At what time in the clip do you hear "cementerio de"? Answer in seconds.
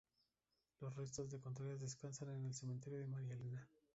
2.55-3.05